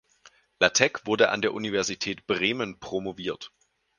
[0.57, 3.51] Latteck wurde an der Universität Bremen promoviert.